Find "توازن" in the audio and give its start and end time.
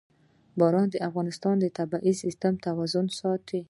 2.65-3.05